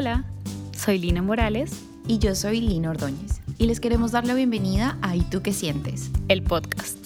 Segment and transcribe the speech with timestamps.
[0.00, 0.24] Hola,
[0.74, 1.72] soy Lina Morales
[2.06, 5.52] y yo soy Lina Ordóñez y les queremos dar la bienvenida a ¿Y tú qué
[5.52, 6.10] sientes?
[6.28, 6.96] El podcast.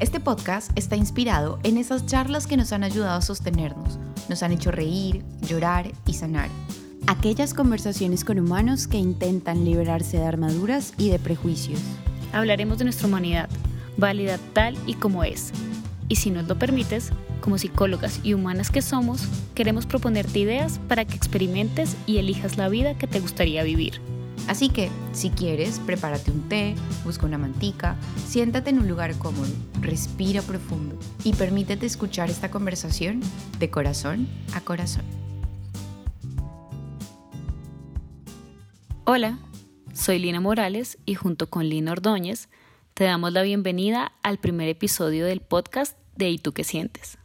[0.00, 4.50] Este podcast está inspirado en esas charlas que nos han ayudado a sostenernos, nos han
[4.50, 6.48] hecho reír, llorar y sanar.
[7.06, 11.78] Aquellas conversaciones con humanos que intentan liberarse de armaduras y de prejuicios.
[12.32, 13.48] Hablaremos de nuestra humanidad,
[13.96, 15.52] válida tal y como es.
[16.08, 17.12] Y si nos lo permites,
[17.44, 22.70] como psicólogas y humanas que somos, queremos proponerte ideas para que experimentes y elijas la
[22.70, 24.00] vida que te gustaría vivir.
[24.48, 27.96] Así que, si quieres, prepárate un té, busca una mantica,
[28.26, 33.20] siéntate en un lugar cómodo, respira profundo y permítete escuchar esta conversación
[33.58, 35.04] de corazón a corazón.
[39.04, 39.38] Hola,
[39.92, 42.48] soy Lina Morales y junto con Lina Ordóñez
[42.94, 47.18] te damos la bienvenida al primer episodio del podcast de ¿Y tú qué sientes?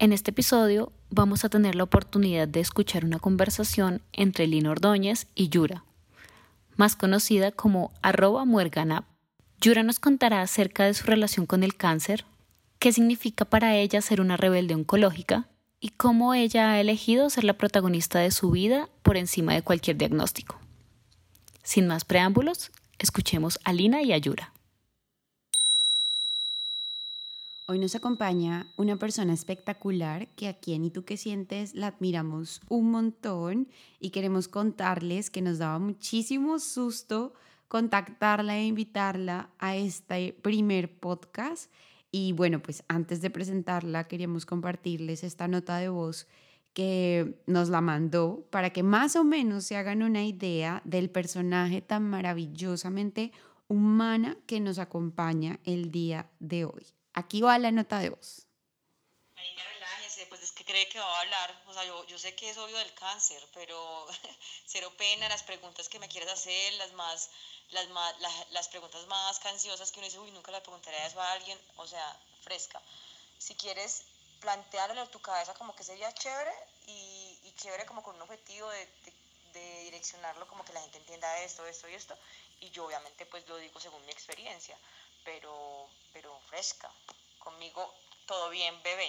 [0.00, 5.26] En este episodio vamos a tener la oportunidad de escuchar una conversación entre Lina Ordóñez
[5.34, 5.82] y Yura,
[6.76, 9.06] más conocida como arroba muerganap.
[9.60, 12.24] Yura nos contará acerca de su relación con el cáncer,
[12.78, 15.48] qué significa para ella ser una rebelde oncológica
[15.80, 19.96] y cómo ella ha elegido ser la protagonista de su vida por encima de cualquier
[19.96, 20.60] diagnóstico.
[21.64, 24.52] Sin más preámbulos, escuchemos a Lina y a Yura.
[27.70, 32.62] Hoy nos acompaña una persona espectacular que aquí en Y tú que sientes la admiramos
[32.70, 33.68] un montón
[34.00, 37.34] y queremos contarles que nos daba muchísimo susto
[37.68, 41.70] contactarla e invitarla a este primer podcast.
[42.10, 46.26] Y bueno, pues antes de presentarla queríamos compartirles esta nota de voz
[46.72, 51.82] que nos la mandó para que más o menos se hagan una idea del personaje
[51.82, 53.30] tan maravillosamente
[53.68, 56.97] humana que nos acompaña el día de hoy.
[57.18, 58.46] Aquí va la nota de voz.
[59.34, 61.62] Marina, relájese, pues es que cree que va a hablar.
[61.66, 64.06] O sea, yo, yo sé que es obvio del cáncer, pero
[64.66, 67.30] cero pena, las preguntas que me quieres hacer, las más,
[67.70, 68.14] las más,
[68.52, 71.88] las, preguntas más cansiosas que uno dice, uy, nunca le preguntaré eso a alguien, o
[71.88, 72.80] sea, fresca.
[73.40, 74.04] Si quieres
[74.38, 76.54] plantearlo en tu cabeza como que sería chévere
[76.86, 79.12] y, y chévere como con un objetivo de, de,
[79.54, 82.16] de, direccionarlo como que la gente entienda esto, esto y esto.
[82.60, 84.78] Y yo obviamente pues lo digo según mi experiencia
[85.28, 86.90] pero, pero fresca.
[87.48, 87.80] Conmigo
[88.26, 89.08] todo bien, bebé.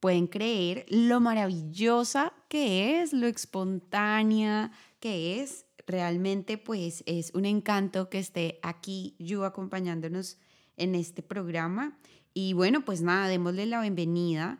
[0.00, 5.64] Pueden creer lo maravillosa que es, lo espontánea que es.
[5.86, 10.38] Realmente pues es un encanto que esté aquí yo acompañándonos
[10.76, 11.96] en este programa.
[12.34, 14.58] Y bueno, pues nada, démosle la bienvenida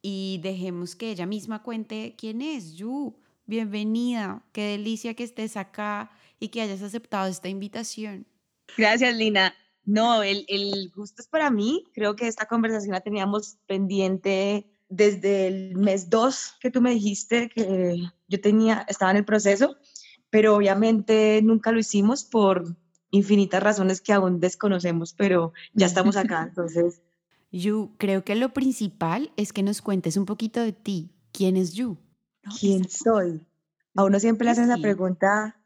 [0.00, 3.16] y dejemos que ella misma cuente quién es Yu.
[3.46, 6.10] Bienvenida, qué delicia que estés acá
[6.40, 8.26] y que hayas aceptado esta invitación.
[8.76, 9.54] Gracias, Lina.
[9.84, 11.84] No, el, el gusto es para mí.
[11.92, 17.48] Creo que esta conversación la teníamos pendiente desde el mes 2 que tú me dijiste
[17.48, 19.76] que yo tenía, estaba en el proceso,
[20.28, 22.76] pero obviamente nunca lo hicimos por
[23.10, 27.00] infinitas razones que aún desconocemos, pero ya estamos acá, entonces.
[27.50, 31.10] Yu, creo que lo principal es que nos cuentes un poquito de ti.
[31.32, 31.96] ¿Quién es Yu?
[32.60, 33.40] ¿Quién soy?
[33.94, 35.61] A uno siempre le hacen esa pregunta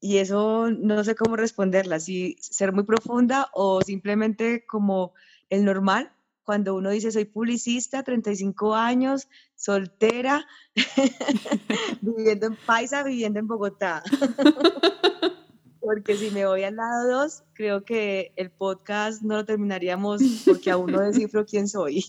[0.00, 5.12] y eso no sé cómo responderla, si ser muy profunda o simplemente como
[5.50, 6.12] el normal,
[6.44, 10.46] cuando uno dice soy publicista, 35 años, soltera,
[12.00, 14.02] viviendo en Paisa, viviendo en Bogotá.
[15.80, 20.70] porque si me voy al lado 2, creo que el podcast no lo terminaríamos porque
[20.70, 22.04] aún no descifro quién soy.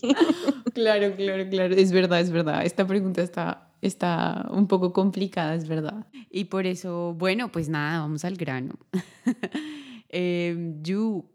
[0.74, 2.64] claro, claro, claro, es verdad, es verdad.
[2.64, 6.06] Esta pregunta está está un poco complicada, es verdad.
[6.30, 8.78] Y por eso, bueno, pues nada, vamos al grano.
[10.08, 10.74] eh,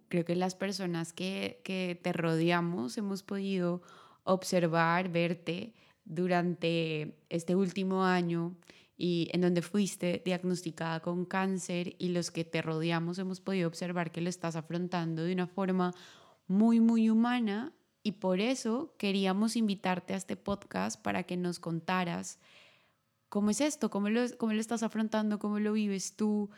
[0.10, 3.82] creo que las personas que, que te rodeamos hemos podido
[4.24, 8.56] observar, verte durante este último año
[8.98, 14.12] y en donde fuiste diagnosticada con cáncer y los que te rodeamos hemos podido observar
[14.12, 15.94] que lo estás afrontando de una forma
[16.48, 17.74] muy, muy humana
[18.06, 22.38] y por eso queríamos invitarte a este podcast para que nos contaras
[23.30, 26.52] cómo es esto, cómo lo, cómo lo estás afrontando, cómo lo vives tú.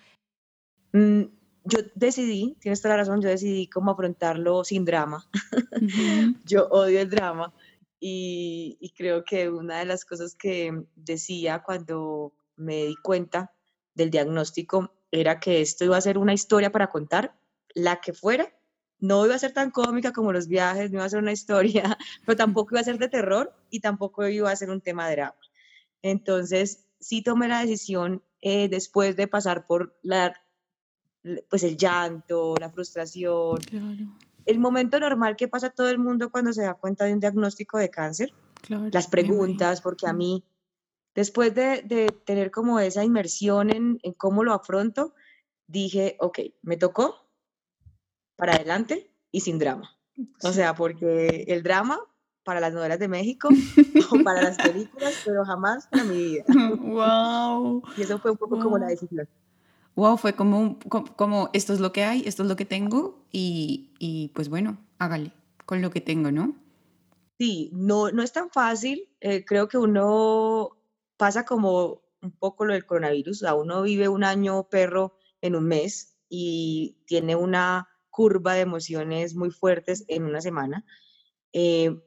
[0.91, 1.21] Mm,
[1.63, 5.25] yo decidí, tienes toda la razón, yo decidí cómo afrontarlo sin drama.
[6.43, 7.53] Yo odio el drama
[7.97, 13.53] y, y creo que una de las cosas que decía cuando me di cuenta
[13.95, 17.39] del diagnóstico era que esto iba a ser una historia para contar,
[17.73, 18.53] la que fuera,
[18.99, 21.97] no iba a ser tan cómica como los viajes, no iba a ser una historia,
[22.25, 25.15] pero tampoco iba a ser de terror y tampoco iba a ser un tema de
[25.15, 25.37] drama.
[26.01, 30.33] Entonces, sí tomé la decisión eh, después de pasar por la,
[31.49, 33.59] pues el llanto, la frustración,
[34.45, 37.77] el momento normal que pasa todo el mundo cuando se da cuenta de un diagnóstico
[37.77, 38.33] de cáncer,
[38.69, 40.43] las preguntas, porque a mí,
[41.13, 45.13] después de, de tener como esa inmersión en, en cómo lo afronto,
[45.67, 47.26] dije, ok, me tocó,
[48.37, 49.91] para adelante y sin drama.
[50.41, 51.99] O sea, porque el drama
[52.43, 53.49] para las novelas de México
[54.11, 56.45] o para las películas, pero jamás para mi vida.
[56.79, 57.83] ¡Wow!
[57.97, 59.27] Y eso fue un poco como la decisión.
[59.95, 60.79] Wow, fue como,
[61.15, 64.77] como, esto es lo que hay, esto es lo que tengo y, y, pues bueno,
[64.99, 65.33] hágale
[65.65, 66.55] con lo que tengo, ¿no?
[67.39, 69.09] Sí, no, no es tan fácil.
[69.19, 70.77] Eh, creo que uno
[71.17, 73.37] pasa como un poco lo del coronavirus.
[73.37, 78.61] O sea, uno vive un año perro en un mes y tiene una curva de
[78.61, 80.83] emociones muy fuertes en una semana.
[81.53, 82.01] Eh,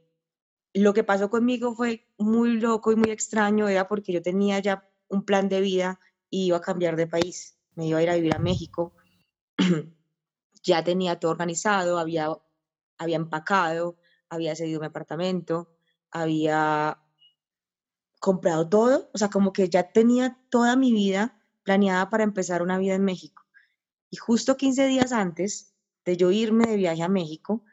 [0.74, 4.90] lo que pasó conmigo fue muy loco y muy extraño, era porque yo tenía ya
[5.06, 8.16] un plan de vida y iba a cambiar de país, me iba a ir a
[8.16, 8.92] vivir a México,
[10.64, 12.26] ya tenía todo organizado, había,
[12.98, 13.96] había empacado,
[14.28, 15.76] había cedido mi apartamento,
[16.10, 16.98] había
[18.18, 22.78] comprado todo, o sea, como que ya tenía toda mi vida planeada para empezar una
[22.78, 23.44] vida en México.
[24.10, 25.69] Y justo 15 días antes
[26.10, 27.64] de yo irme de viaje a México,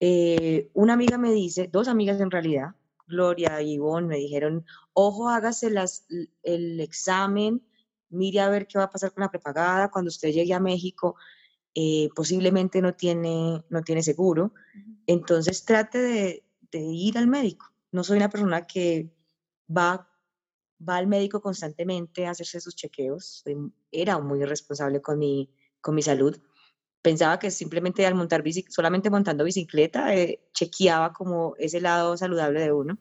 [0.00, 2.74] eh, una amiga me dice, dos amigas en realidad,
[3.06, 6.06] Gloria y Ivonne, me dijeron, ojo, hágase las,
[6.42, 7.62] el examen,
[8.10, 11.14] mire a ver qué va a pasar con la prepagada cuando usted llegue a México,
[11.74, 14.52] eh, posiblemente no tiene, no tiene seguro,
[15.06, 17.66] entonces trate de, de, ir al médico.
[17.92, 19.12] No soy una persona que
[19.68, 20.10] va,
[20.86, 23.44] va al médico constantemente a hacerse sus chequeos,
[23.92, 25.48] era muy irresponsable con mi,
[25.80, 26.36] con mi salud
[27.04, 32.60] pensaba que simplemente al montar bici, solamente montando bicicleta, eh, chequeaba como ese lado saludable
[32.60, 32.98] de uno.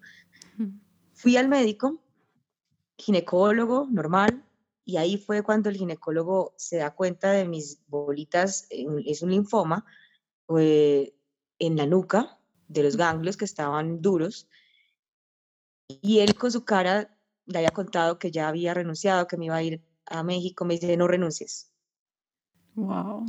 [1.14, 2.04] Fui al médico,
[2.98, 4.44] ginecólogo, normal,
[4.84, 9.86] y ahí fue cuando el ginecólogo se da cuenta de mis bolitas, es un linfoma,
[10.60, 11.16] eh,
[11.60, 14.50] en la nuca, de los ganglios que estaban duros,
[15.88, 19.56] y él con su cara le había contado que ya había renunciado, que me iba
[19.56, 21.72] a ir a México, me dice, no renuncies.
[22.76, 23.26] Wow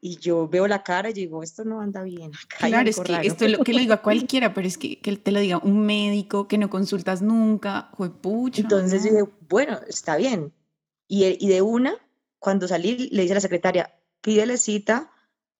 [0.00, 2.30] y yo veo la cara y digo, esto no anda bien.
[2.58, 5.16] claro, es que esto es lo que le digo a cualquiera, pero es que, que
[5.16, 7.90] te lo diga un médico que no consultas nunca,
[8.20, 8.62] pucha.
[8.62, 10.52] Entonces dije, bueno, está bien.
[11.08, 11.96] Y, y, de una,
[12.38, 15.10] cuando salí, le dice a la secretaria, pídele cita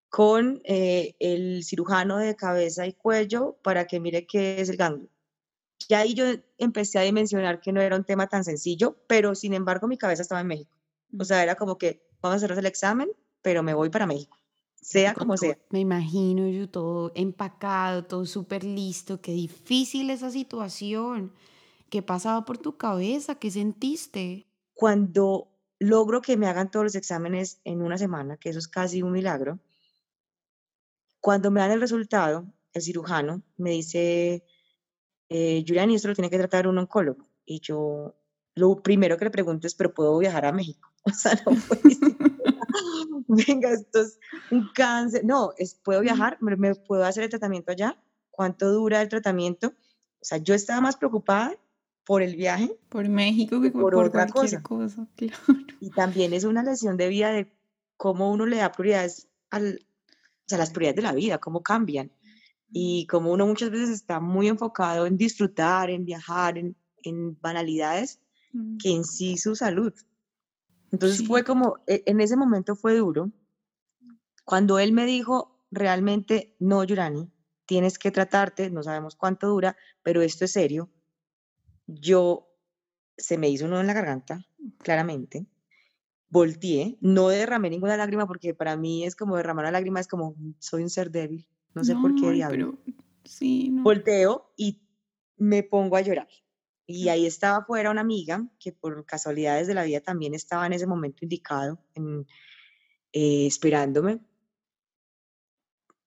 [0.08, 5.08] con eh, el cirujano de cabeza y cuello para que mire qué es el ganglio.
[5.88, 6.24] Y ahí yo
[6.58, 10.22] empecé a dimensionar que no era un tema tan sencillo, pero sin embargo mi cabeza
[10.22, 10.76] estaba en México.
[11.18, 13.08] O sea, era como que vamos a hacer el examen,
[13.42, 14.36] pero me voy para México,
[14.74, 15.58] sea como sea.
[15.70, 21.32] Me imagino yo todo empacado, todo súper listo, qué difícil esa situación.
[21.90, 23.36] ¿Qué pasaba por tu cabeza?
[23.36, 24.46] ¿Qué sentiste?
[24.74, 25.48] Cuando
[25.78, 29.12] logro que me hagan todos los exámenes en una semana, que eso es casi un
[29.12, 29.58] milagro,
[31.20, 34.44] cuando me dan el resultado, el cirujano me dice,
[35.28, 37.26] eh, Julián, esto lo tiene que tratar un oncólogo.
[37.44, 38.14] Y yo
[38.54, 40.88] lo primero que le pregunto es, ¿pero puedo viajar a México?
[41.04, 41.52] O sea, no
[43.28, 44.18] venga, esto es
[44.50, 45.24] un cáncer.
[45.24, 48.00] No, es, puedo viajar, me, puedo hacer el tratamiento allá.
[48.30, 49.68] ¿Cuánto dura el tratamiento?
[49.68, 51.56] O sea, yo estaba más preocupada
[52.04, 52.78] por el viaje.
[52.88, 54.62] Por México que por, otra cosa.
[55.80, 57.52] Y también es una lesión de vida de
[57.96, 62.10] cómo uno le da prioridades al, o sea, las prioridades de la vida, cómo cambian.
[62.70, 68.20] Y como uno muchas veces está muy enfocado en disfrutar, en viajar, en, en banalidades,
[68.52, 68.78] mm.
[68.78, 69.92] que en sí su salud.
[70.92, 73.30] Entonces fue como, e, en ese momento fue duro.
[74.44, 77.30] Cuando él me dijo realmente, no, Yurani,
[77.66, 80.88] tienes que tratarte, no sabemos cuánto dura, pero esto es serio,
[81.86, 82.48] yo
[83.16, 84.46] se me hizo uno en la garganta,
[84.78, 85.46] claramente.
[86.30, 90.34] Volteé, no derramé ninguna lágrima porque para mí es como derramar una lágrima, es como
[90.58, 92.78] soy un ser débil, no sé por qué diablo.
[93.24, 94.82] sí, Volteo y
[95.36, 96.28] me pongo a llorar.
[96.90, 100.72] Y ahí estaba fuera una amiga que por casualidades de la vida también estaba en
[100.72, 101.78] ese momento indicado,
[103.12, 104.20] eh, esperándome.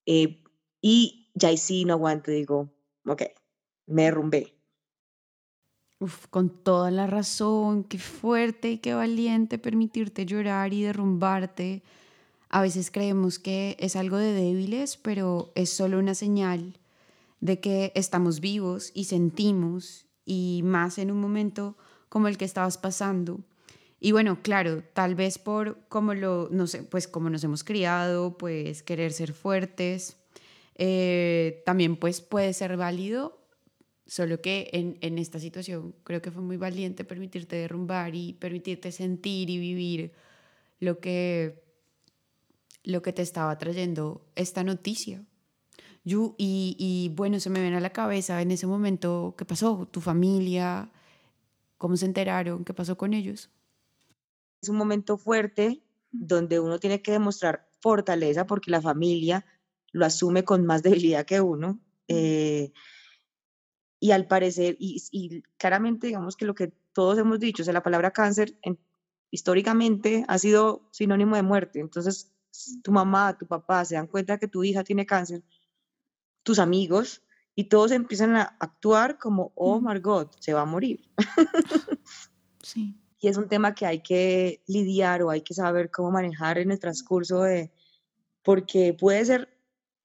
[0.05, 0.43] Eh,
[0.81, 2.73] y ya ahí sí no aguanto, digo,
[3.05, 3.23] ok,
[3.87, 4.57] me derrumbé.
[6.31, 11.83] Con toda la razón, qué fuerte y qué valiente permitirte llorar y derrumbarte
[12.49, 16.79] A veces creemos que es algo de débiles, pero es solo una señal
[17.41, 21.77] de que estamos vivos y sentimos, y más en un momento
[22.09, 23.39] como el que estabas pasando.
[23.99, 28.37] Y bueno, claro, tal vez por como lo, no sé, pues como nos hemos criado,
[28.37, 30.17] pues querer ser fuertes,
[30.75, 33.39] eh, también pues puede ser válido,
[34.07, 38.91] solo que en, en, esta situación creo que fue muy valiente permitirte derrumbar y permitirte
[38.91, 40.11] sentir y vivir
[40.79, 41.63] lo que,
[42.83, 45.23] lo que te estaba trayendo esta noticia.
[46.03, 49.87] Y, y bueno, se me viene a la cabeza en ese momento, ¿qué pasó?
[49.91, 50.89] ¿Tu familia?
[51.77, 52.63] ¿Cómo se enteraron?
[52.63, 53.49] ¿Qué pasó con ellos?
[54.61, 55.81] Es un momento fuerte
[56.11, 59.45] donde uno tiene que demostrar fortaleza porque la familia
[59.91, 61.79] lo asume con más debilidad que uno.
[62.07, 62.71] Eh,
[63.99, 67.73] y al parecer, y, y, claramente digamos que lo que todos hemos dicho, o sea,
[67.73, 68.79] la palabra cáncer en,
[69.29, 71.79] históricamente ha sido sinónimo de muerte.
[71.79, 72.31] Entonces,
[72.83, 75.43] tu mamá, tu papá se dan cuenta que tu hija tiene cáncer,
[76.43, 77.23] tus amigos,
[77.55, 81.11] y todos empiezan a actuar como, oh my God, se va a morir.
[82.63, 82.97] Sí.
[83.19, 86.71] Y es un tema que hay que lidiar o hay que saber cómo manejar en
[86.71, 87.71] el transcurso de,
[88.41, 89.49] porque puede ser,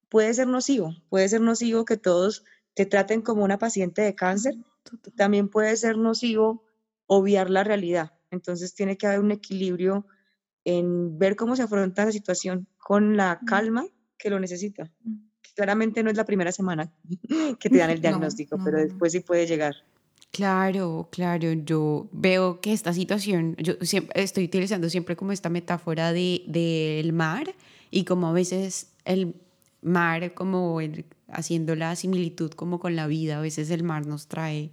[0.09, 4.55] puede ser nocivo, puede ser nocivo que todos te traten como una paciente de cáncer,
[5.15, 6.63] también puede ser nocivo
[7.07, 8.13] obviar la realidad.
[8.29, 10.05] Entonces tiene que haber un equilibrio
[10.63, 14.91] en ver cómo se afronta la situación con la calma que lo necesita.
[15.55, 16.91] Claramente no es la primera semana
[17.59, 19.75] que te dan el diagnóstico, pero después sí puede llegar.
[20.31, 26.11] Claro, claro, yo veo que esta situación, yo siempre, estoy utilizando siempre como esta metáfora
[26.11, 27.55] del de, mar
[27.89, 29.35] y como a veces el
[29.81, 34.27] mar, como el, haciendo la similitud como con la vida, a veces el mar nos
[34.27, 34.71] trae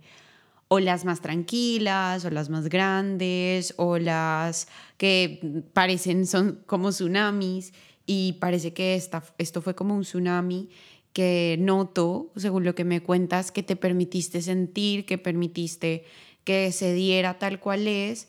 [0.69, 4.67] o las más tranquilas, o las más grandes, o las
[4.97, 7.73] que parecen son como tsunamis,
[8.07, 10.69] y parece que esta, esto fue como un tsunami
[11.13, 16.05] que noto, según lo que me cuentas, que te permitiste sentir, que permitiste
[16.43, 18.29] que se diera tal cual es,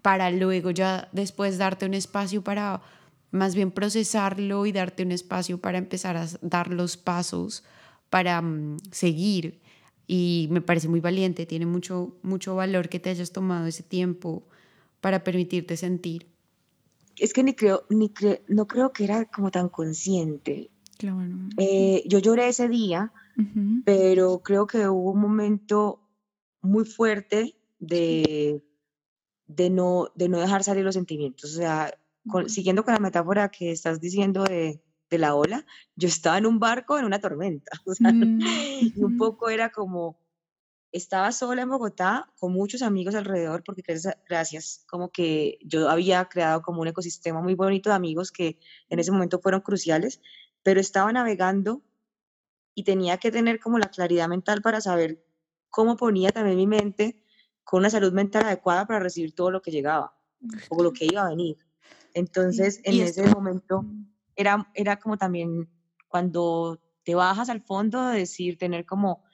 [0.00, 2.82] para luego ya después darte un espacio para
[3.30, 7.64] más bien procesarlo y darte un espacio para empezar a dar los pasos
[8.10, 9.60] para mm, seguir.
[10.06, 14.42] Y me parece muy valiente, tiene mucho, mucho valor que te hayas tomado ese tiempo
[15.00, 16.31] para permitirte sentir.
[17.22, 18.12] Es que ni creo, ni
[18.48, 20.72] no creo que era como tan consciente.
[21.56, 23.12] Eh, yo lloré ese día,
[23.84, 26.00] pero creo que hubo un momento
[26.62, 28.64] muy fuerte de,
[29.46, 31.54] de, no, de no dejar salir los sentimientos.
[31.54, 31.96] O sea,
[32.48, 35.64] siguiendo con la metáfora que estás diciendo de, de, la ola,
[35.94, 37.70] yo estaba en un barco en una tormenta.
[37.86, 40.18] O sea, y un poco era como,
[40.92, 43.82] estaba sola en Bogotá con muchos amigos alrededor, porque
[44.28, 48.58] gracias, como que yo había creado como un ecosistema muy bonito de amigos que
[48.90, 50.20] en ese momento fueron cruciales
[50.62, 51.82] pero estaba navegando
[52.74, 55.24] y tenía que tener como la claridad mental para saber
[55.68, 57.22] cómo ponía también mi mente
[57.64, 60.16] con una salud mental adecuada para recibir todo lo que llegaba
[60.70, 61.58] o lo que iba a venir.
[62.14, 63.84] Entonces, en ese momento
[64.36, 65.68] era, era como también
[66.08, 69.24] cuando te bajas al fondo de decir, tener como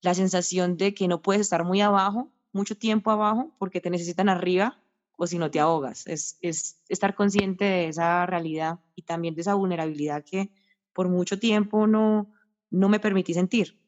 [0.00, 4.28] la sensación de que no puedes estar muy abajo, mucho tiempo abajo, porque te necesitan
[4.28, 4.78] arriba
[5.16, 6.06] o si no te ahogas.
[6.06, 10.50] Es, es estar consciente de esa realidad y también de esa vulnerabilidad que
[10.92, 12.32] por mucho tiempo no,
[12.70, 13.78] no me permití sentir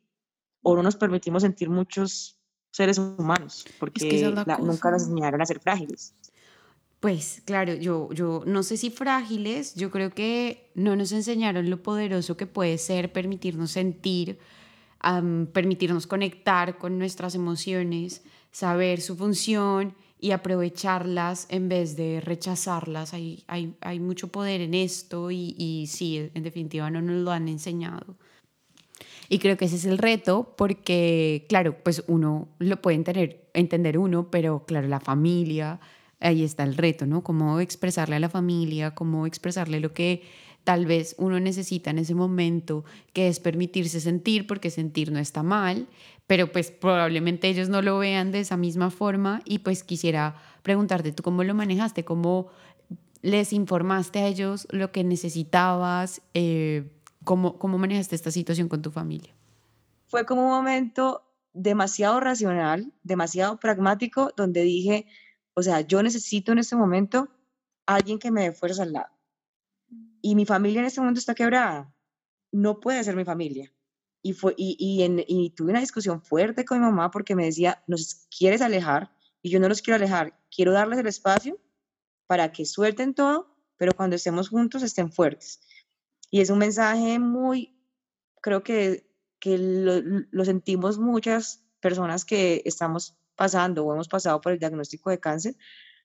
[0.62, 2.38] o no nos permitimos sentir muchos
[2.70, 6.14] seres humanos porque nunca nos enseñaron a ser frágiles.
[7.00, 11.82] Pues claro, yo, yo no sé si frágiles, yo creo que no nos enseñaron lo
[11.82, 14.38] poderoso que puede ser permitirnos sentir,
[15.52, 23.14] permitirnos conectar con nuestras emociones, saber su función y aprovecharlas en vez de rechazarlas.
[23.14, 27.48] Hay, hay, mucho poder en esto y, y, sí, en definitiva no nos lo han
[27.48, 28.16] enseñado.
[29.28, 33.96] Y creo que ese es el reto porque, claro, pues uno lo puede entender, entender
[33.96, 35.80] uno, pero claro, la familia,
[36.18, 37.22] ahí está el reto, ¿no?
[37.22, 40.22] Cómo expresarle a la familia, cómo expresarle lo que
[40.64, 45.42] tal vez uno necesita en ese momento, que es permitirse sentir, porque sentir no está
[45.42, 45.88] mal,
[46.26, 51.12] pero pues probablemente ellos no lo vean de esa misma forma y pues quisiera preguntarte,
[51.12, 52.04] ¿tú cómo lo manejaste?
[52.04, 52.48] ¿Cómo
[53.22, 56.22] les informaste a ellos lo que necesitabas?
[56.34, 56.90] Eh,
[57.24, 59.34] ¿cómo, ¿Cómo manejaste esta situación con tu familia?
[60.06, 65.06] Fue como un momento demasiado racional, demasiado pragmático, donde dije,
[65.54, 67.28] o sea, yo necesito en este momento
[67.86, 69.19] alguien que me dé fuerza al lado
[70.22, 71.94] y mi familia en este momento está quebrada,
[72.52, 73.72] no puede ser mi familia.
[74.22, 77.46] Y, fue, y, y, en, y tuve una discusión fuerte con mi mamá porque me
[77.46, 79.10] decía, nos quieres alejar
[79.40, 81.58] y yo no los quiero alejar, quiero darles el espacio
[82.26, 85.60] para que suelten todo, pero cuando estemos juntos estén fuertes.
[86.30, 87.80] Y es un mensaje muy,
[88.42, 90.00] creo que, que lo,
[90.30, 95.56] lo sentimos muchas personas que estamos pasando o hemos pasado por el diagnóstico de cáncer,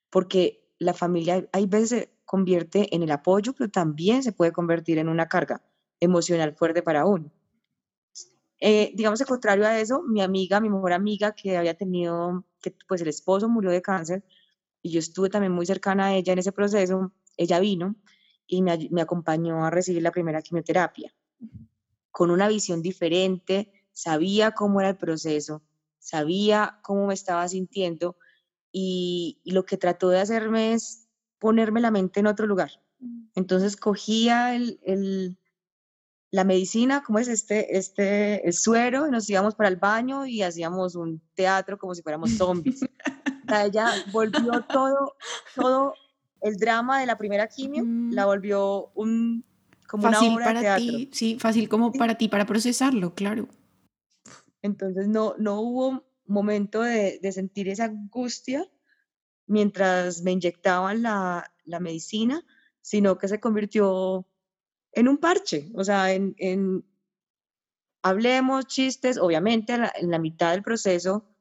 [0.09, 5.09] porque la familia hay veces convierte en el apoyo, pero también se puede convertir en
[5.09, 5.61] una carga
[5.99, 7.31] emocional fuerte para uno.
[8.59, 12.75] Eh, digamos, al contrario a eso, mi amiga, mi mejor amiga que había tenido, que
[12.87, 14.23] pues el esposo murió de cáncer
[14.81, 17.95] y yo estuve también muy cercana a ella en ese proceso, ella vino
[18.47, 21.13] y me, acompañó a recibir la primera quimioterapia
[22.11, 25.63] con una visión diferente, sabía cómo era el proceso,
[25.99, 28.15] sabía cómo me estaba sintiendo
[28.71, 31.04] y, lo que trató de hacerme es
[31.45, 32.71] ponerme la mente en otro lugar.
[32.99, 33.27] Mm.
[33.35, 35.37] Entonces cogía el, el,
[36.31, 40.41] la medicina, como es este, este, el suero, y nos íbamos para el baño y
[40.41, 42.81] hacíamos un teatro como si fuéramos zombies.
[42.81, 45.13] o sea, ella volvió todo,
[45.55, 45.93] todo
[46.41, 49.45] el drama de la primera quimio, la volvió un,
[49.87, 50.97] como fácil una obra para de teatro.
[50.97, 51.99] ti, sí, fácil como Sí.
[51.99, 53.47] para ti para procesarlo, claro.
[54.63, 58.67] Entonces no, no hubo momento de, de sentir esa angustia
[59.47, 62.43] mientras me inyectaban la, la medicina,
[62.81, 64.27] sino que se convirtió
[64.91, 66.85] en un parche, o sea, en, en
[68.03, 71.35] hablemos, chistes, obviamente a la- en la mitad del proceso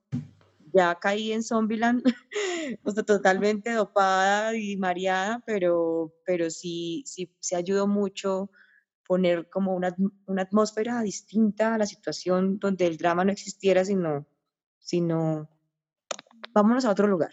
[0.74, 2.02] ya caí en Zombieland,
[2.84, 8.50] o sea, totalmente dopada y mareada, pero, pero sí, sí, se ayudó mucho
[9.06, 9.94] poner como una,
[10.26, 14.26] una atmósfera distinta a la situación donde el drama no existiera, sino,
[14.78, 15.48] sino
[16.52, 17.32] vámonos a otro lugar,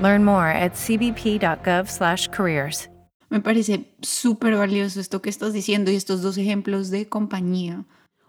[0.00, 2.88] Learn more at cbp.gov/careers.
[3.30, 7.84] Me parece súper valioso esto que estás diciendo y estos dos ejemplos de compañía.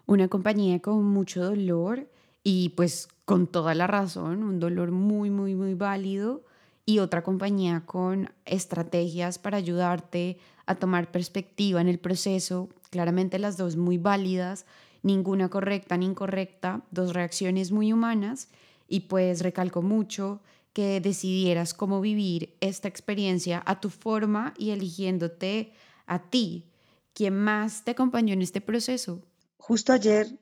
[0.08, 2.10] Una compañía con mucho dolor
[2.44, 6.44] y pues con toda la razón, un dolor muy, muy, muy válido
[6.88, 13.58] y otra compañía con estrategias para ayudarte a tomar perspectiva en el proceso, claramente las
[13.58, 14.66] dos muy válidas,
[15.04, 18.48] ninguna correcta ni incorrecta, dos reacciones muy humanas
[18.88, 20.42] y pues recalco mucho
[20.80, 25.74] que decidieras cómo vivir esta experiencia a tu forma y eligiéndote
[26.06, 26.72] a ti.
[27.14, 29.22] ¿Quién más te acompañó en este proceso?
[29.58, 30.40] Justo ayer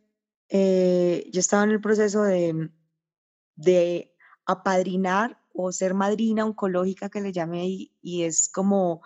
[0.50, 2.70] eh, yo estaba en el proceso de,
[3.56, 9.02] de apadrinar o ser madrina oncológica que le llamé y, y es como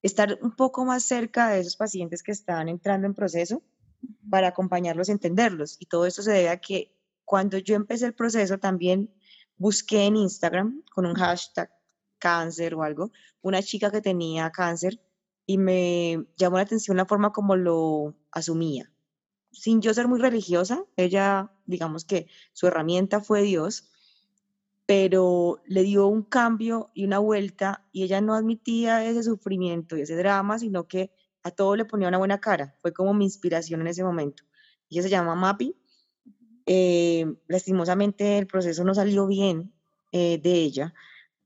[0.00, 3.64] estar un poco más cerca de esos pacientes que están entrando en proceso
[4.30, 5.76] para acompañarlos y entenderlos.
[5.80, 9.12] Y todo esto se debe a que cuando yo empecé el proceso también
[9.60, 11.70] busqué en Instagram con un hashtag
[12.18, 14.98] cáncer o algo, una chica que tenía cáncer
[15.44, 18.90] y me llamó la atención la forma como lo asumía.
[19.52, 23.90] Sin yo ser muy religiosa, ella, digamos que su herramienta fue Dios,
[24.86, 30.02] pero le dio un cambio y una vuelta y ella no admitía ese sufrimiento y
[30.02, 32.76] ese drama, sino que a todo le ponía una buena cara.
[32.80, 34.42] Fue como mi inspiración en ese momento.
[34.88, 35.76] Ella se llama Mapi.
[36.72, 39.72] Eh, lastimosamente el proceso no salió bien
[40.12, 40.94] eh, de ella,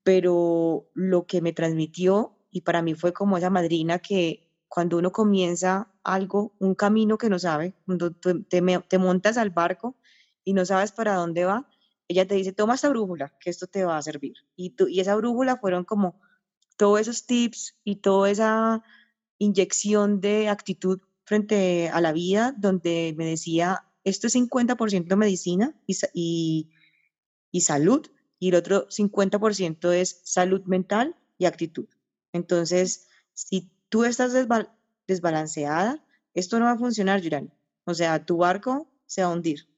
[0.02, 5.12] pero lo que me transmitió y para mí fue como esa madrina que cuando uno
[5.12, 9.96] comienza algo, un camino que no sabe, cuando te montas al barco
[10.44, 11.70] y no sabes para dónde va,
[12.06, 14.34] ella te dice, toma esta brújula, que esto te va a servir.
[14.56, 16.20] Y, tú, y esa brújula fueron como
[16.76, 18.82] todos esos tips y toda esa
[19.38, 25.96] inyección de actitud frente a la vida, donde me decía, esto es 50% medicina y,
[26.14, 26.70] y,
[27.50, 28.06] y salud,
[28.38, 31.86] y el otro 50% es salud mental y actitud.
[32.32, 34.70] Entonces, si tú estás desbal-
[35.06, 37.50] desbalanceada, esto no va a funcionar, Yurani.
[37.84, 39.68] O sea, tu barco se va a hundir.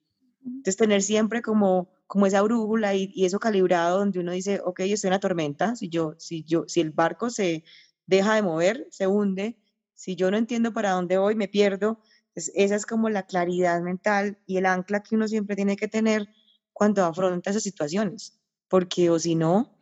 [0.45, 4.81] Entonces, tener siempre como, como esa brújula y, y eso calibrado donde uno dice, ok,
[4.81, 7.65] estoy en la tormenta, si, yo, si, yo, si el barco se
[8.07, 9.59] deja de mover, se hunde,
[9.95, 12.01] si yo no entiendo para dónde voy, me pierdo.
[12.37, 16.29] Esa es como la claridad mental y el ancla que uno siempre tiene que tener
[16.73, 19.79] cuando afronta esas situaciones, porque o si no,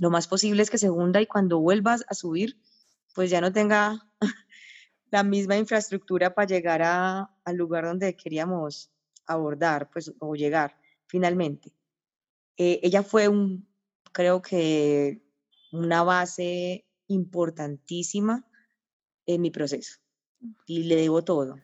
[0.00, 2.60] lo más posible es que se hunda y cuando vuelvas a subir,
[3.14, 4.10] pues ya no tenga
[5.10, 8.90] la misma infraestructura para llegar a- al lugar donde queríamos
[9.26, 11.72] abordar, pues, o llegar finalmente.
[12.58, 13.68] Eh, ella fue un,
[14.12, 15.22] creo que
[15.72, 18.46] una base importantísima
[19.26, 19.98] en mi proceso
[20.66, 21.56] y le debo todo.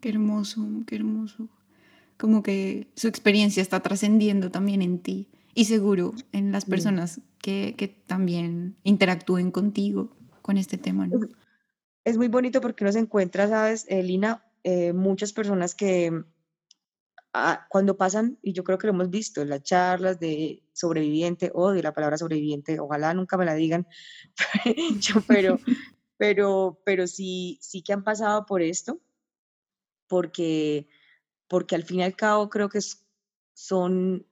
[0.00, 1.48] Qué hermoso, qué hermoso.
[2.16, 7.74] Como que su experiencia está trascendiendo también en ti y seguro en las personas que,
[7.76, 11.06] que, también interactúen contigo con este tema.
[11.06, 11.20] ¿no?
[12.04, 16.24] Es muy bonito porque uno se encuentra, sabes, Lina, eh, muchas personas que
[17.32, 21.50] ah, cuando pasan, y yo creo que lo hemos visto en las charlas de sobreviviente,
[21.54, 23.86] o de la palabra sobreviviente, ojalá nunca me la digan,
[25.28, 25.58] pero,
[26.16, 29.00] pero, pero sí, sí que han pasado por esto,
[30.12, 30.88] porque,
[31.48, 32.80] porque al fin y al cabo creo que
[33.54, 34.26] son,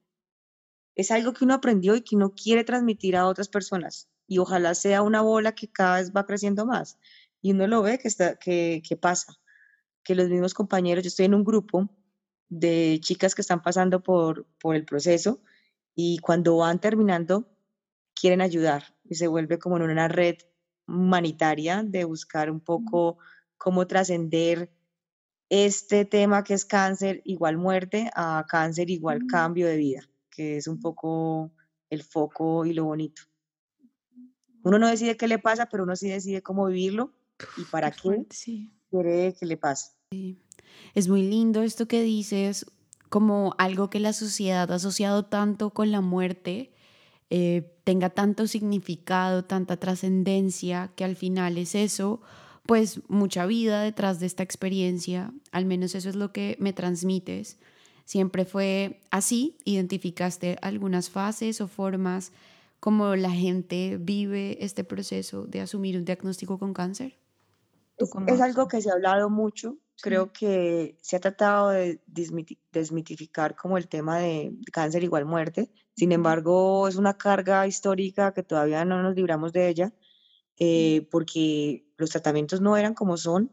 [0.94, 4.10] es algo que uno aprendió y que uno quiere transmitir a otras personas.
[4.26, 6.98] Y ojalá sea una bola que cada vez va creciendo más.
[7.40, 9.40] Y uno lo ve que, está, que, que pasa,
[10.04, 11.88] que los mismos compañeros, yo estoy en un grupo
[12.50, 15.40] de chicas que están pasando por, por el proceso
[15.94, 17.48] y cuando van terminando
[18.14, 20.36] quieren ayudar y se vuelve como en una red
[20.86, 23.16] humanitaria de buscar un poco
[23.56, 24.70] cómo trascender
[25.50, 30.68] este tema que es cáncer igual muerte a cáncer igual cambio de vida, que es
[30.68, 31.52] un poco
[31.90, 33.22] el foco y lo bonito.
[34.62, 37.12] Uno no decide qué le pasa, pero uno sí decide cómo vivirlo
[37.56, 38.26] y para qué,
[38.90, 39.92] quiere que le pase.
[40.94, 42.66] Es muy lindo esto que dices,
[43.08, 46.72] como algo que la sociedad ha asociado tanto con la muerte,
[47.28, 52.20] eh, tenga tanto significado, tanta trascendencia, que al final es eso,
[52.70, 57.58] pues mucha vida detrás de esta experiencia, al menos eso es lo que me transmites.
[58.04, 62.30] Siempre fue así, identificaste algunas fases o formas
[62.78, 67.16] como la gente vive este proceso de asumir un diagnóstico con cáncer.
[67.98, 73.56] Es, es algo que se ha hablado mucho, creo que se ha tratado de desmitificar
[73.56, 75.72] como el tema de cáncer igual muerte.
[75.96, 79.92] Sin embargo, es una carga histórica que todavía no nos libramos de ella,
[80.62, 83.50] eh, porque los tratamientos no eran como son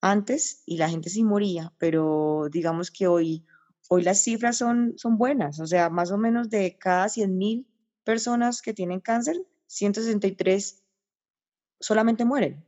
[0.00, 3.44] antes y la gente sí moría, pero digamos que hoy,
[3.88, 7.66] hoy las cifras son, son buenas, o sea, más o menos de cada 100.000
[8.04, 9.36] personas que tienen cáncer,
[9.66, 10.84] 163
[11.80, 12.64] solamente mueren.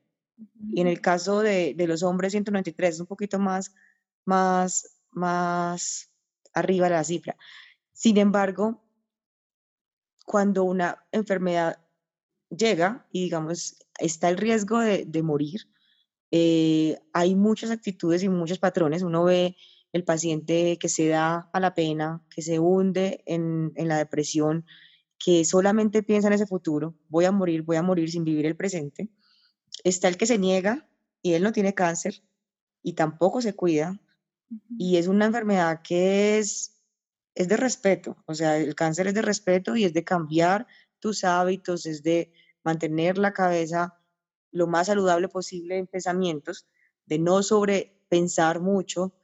[0.72, 3.72] Y en el caso de, de, los hombres, 193, es un poquito más,
[4.24, 6.10] más, más
[6.52, 7.36] arriba la cifra.
[7.92, 8.82] Sin embargo,
[10.24, 11.85] cuando una enfermedad
[12.50, 15.68] llega y, digamos, está el riesgo de, de morir,
[16.30, 19.02] eh, hay muchas actitudes y muchos patrones.
[19.02, 19.56] Uno ve
[19.92, 24.66] el paciente que se da a la pena, que se hunde en, en la depresión,
[25.18, 28.56] que solamente piensa en ese futuro, voy a morir, voy a morir sin vivir el
[28.56, 29.08] presente
[29.84, 30.88] está el que se niega
[31.22, 32.22] y él no tiene cáncer
[32.82, 34.00] y tampoco se cuida.
[34.78, 36.80] Y es una enfermedad que es,
[37.34, 40.66] es de respeto, o sea, el cáncer es de respeto y es de cambiar
[41.00, 42.32] tus hábitos, es de
[42.64, 44.00] mantener la cabeza
[44.50, 46.66] lo más saludable posible en pensamientos,
[47.04, 49.14] de no sobrepensar mucho.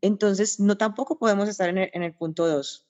[0.00, 2.86] Entonces, no tampoco podemos estar en el, punto 2.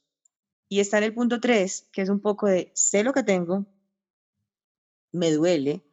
[0.68, 3.66] Y está en el punto 3, que es un poco de, sé lo que tengo,
[5.12, 5.84] me duele,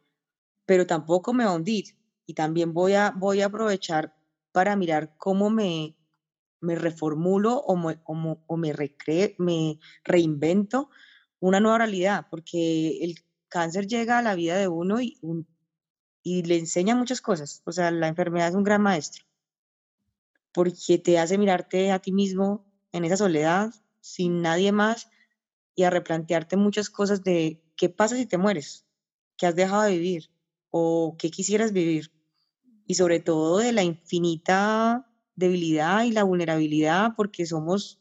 [0.66, 1.96] pero tampoco me va a hundir.
[2.26, 4.16] Y también voy a, voy a aprovechar
[4.50, 5.96] para mirar cómo me,
[6.60, 8.74] me reformulo o me, o, me,
[9.38, 10.90] me reinvento
[11.40, 13.16] una nueva realidad, porque el
[13.48, 15.18] cáncer llega a la vida de uno y,
[16.22, 17.62] y le enseña muchas cosas.
[17.64, 19.24] O sea, la enfermedad es un gran maestro,
[20.52, 25.08] porque te hace mirarte a ti mismo en esa soledad, sin nadie más,
[25.74, 28.86] y a replantearte muchas cosas de qué pasa si te mueres,
[29.36, 30.30] qué has dejado de vivir,
[30.70, 32.12] o qué quisieras vivir.
[32.86, 38.00] Y sobre todo de la infinita debilidad y la vulnerabilidad, porque somos,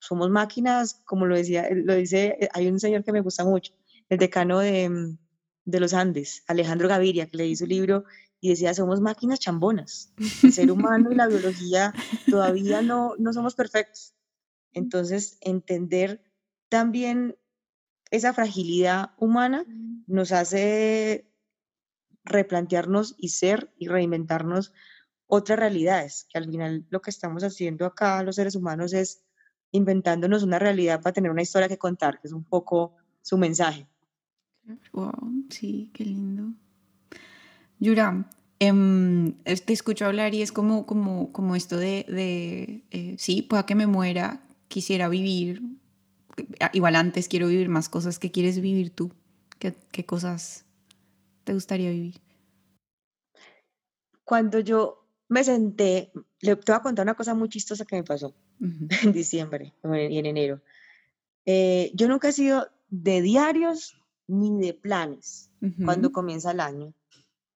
[0.00, 3.72] somos máquinas, como lo, decía, lo dice, eh, hay un señor que me gusta mucho,
[4.08, 5.18] el decano de, mm,
[5.66, 8.04] de los Andes, Alejandro Gaviria, que leí su libro
[8.40, 10.12] y decía, somos máquinas chambonas.
[10.42, 11.92] El ser humano y la biología
[12.28, 14.14] todavía no, no somos perfectos.
[14.72, 16.22] Entonces, entender
[16.68, 17.36] también
[18.10, 19.66] esa fragilidad humana
[20.06, 21.30] nos hace
[22.24, 24.72] replantearnos y ser y reinventarnos
[25.26, 29.22] otras realidades, que al final lo que estamos haciendo acá los seres humanos es
[29.72, 33.86] inventándonos una realidad para tener una historia que contar, que es un poco su mensaje.
[34.92, 36.52] Wow, sí, qué lindo.
[37.78, 38.28] Yura,
[38.58, 43.64] em, te escucho hablar y es como, como, como esto de, de eh, sí, pueda
[43.64, 45.62] que me muera, quisiera vivir,
[46.72, 49.12] igual antes quiero vivir más cosas que quieres vivir tú,
[49.58, 50.66] qué, qué cosas
[51.44, 52.20] te gustaría vivir?
[54.24, 54.99] Cuando yo
[55.30, 59.12] me senté, le te voy a contar una cosa muy chistosa que me pasó en
[59.12, 60.60] diciembre y en enero.
[61.46, 65.50] Eh, yo nunca he sido de diarios ni de planes
[65.84, 66.86] cuando comienza el año.
[66.86, 66.94] o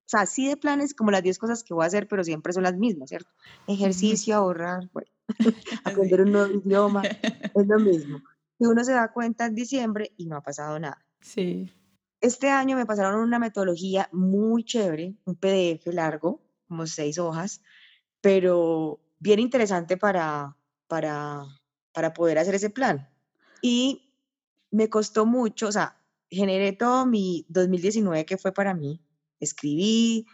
[0.07, 2.63] sea, sí de planes como las 10 cosas que voy a hacer, pero siempre son
[2.63, 3.31] las mismas, ¿cierto?
[3.67, 5.11] Ejercicio, ahorrar, bueno,
[5.85, 8.23] aprender un nuevo idioma, es lo mismo.
[8.59, 11.05] Y uno se da cuenta en diciembre y no ha pasado nada.
[11.21, 11.73] Sí.
[12.21, 16.44] Este año me pasaron una metodología muy chévere, un PDF largo,
[16.75, 17.63] como seis hojas,
[18.21, 20.57] pero bien interesante para,
[20.89, 21.45] para,
[21.93, 23.09] para poder hacer ese plan.
[23.63, 24.11] Y
[24.73, 25.97] me costó mucho, o sea,
[26.29, 29.01] generé todo mi 2019 que fue para mí,
[29.39, 30.27] escribí,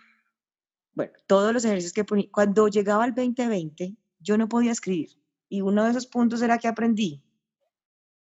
[0.95, 2.27] bueno, todos los ejercicios que ponía.
[2.33, 5.11] Cuando llegaba el 2020, yo no podía escribir.
[5.51, 7.23] Y uno de esos puntos era que aprendí.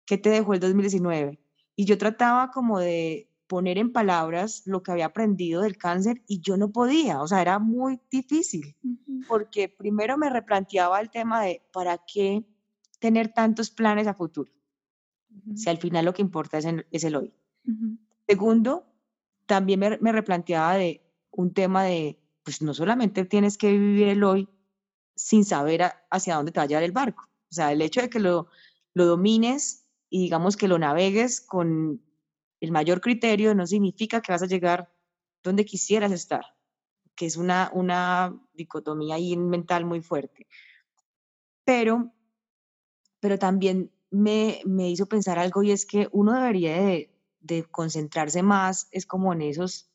[0.06, 1.38] ¿Qué te dejó el 2019?
[1.76, 6.42] Y yo trataba como de poner en palabras lo que había aprendido del cáncer y
[6.42, 8.76] yo no podía, o sea, era muy difícil,
[9.28, 12.44] porque primero me replanteaba el tema de para qué
[13.00, 14.52] tener tantos planes a futuro,
[15.56, 17.34] si al final lo que importa es, es el hoy.
[18.28, 18.86] Segundo,
[19.46, 24.24] también me, me, replanteaba de un tema de, pues no solamente tienes que vivir el
[24.24, 24.50] hoy
[25.16, 28.10] sin saber hacia dónde te va a llevar el barco, o sea, el hecho de
[28.10, 28.48] que lo,
[28.94, 32.02] lo domines y digamos que lo navegues con
[32.66, 34.92] el mayor criterio no significa que vas a llegar
[35.44, 36.44] donde quisieras estar,
[37.16, 40.48] que es una, una dicotomía ahí mental muy fuerte.
[41.64, 42.12] Pero,
[43.20, 48.42] pero también me, me hizo pensar algo y es que uno debería de, de concentrarse
[48.42, 49.92] más, es como en esos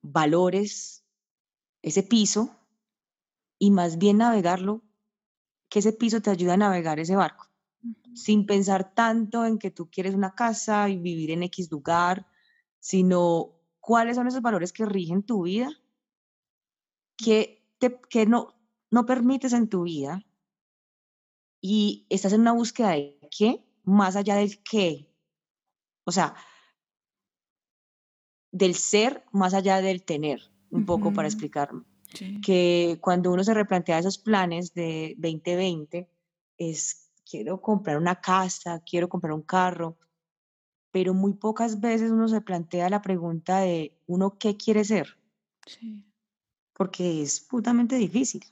[0.00, 1.04] valores,
[1.82, 2.56] ese piso,
[3.58, 4.82] y más bien navegarlo,
[5.68, 7.51] que ese piso te ayuda a navegar ese barco
[8.14, 12.26] sin pensar tanto en que tú quieres una casa y vivir en X lugar,
[12.78, 15.70] sino cuáles son esos valores que rigen tu vida,
[17.16, 18.54] que, te, que no,
[18.90, 20.24] no permites en tu vida
[21.60, 25.08] y estás en una búsqueda de qué, más allá del qué.
[26.04, 26.34] O sea,
[28.50, 31.84] del ser más allá del tener, un poco para explicarme.
[32.44, 36.08] Que cuando uno se replantea esos planes de 2020,
[36.58, 37.01] es
[37.32, 39.96] quiero comprar una casa, quiero comprar un carro,
[40.90, 45.16] pero muy pocas veces uno se plantea la pregunta de uno qué quiere ser.
[45.66, 46.04] Sí.
[46.74, 48.44] Porque es putamente difícil.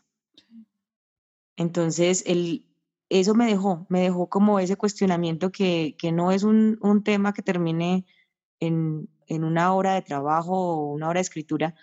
[1.56, 2.66] Entonces, el,
[3.10, 7.34] eso me dejó, me dejó como ese cuestionamiento que, que no es un, un, tema
[7.34, 8.06] que termine
[8.60, 11.74] en, en, una hora de trabajo o una hora de escritura,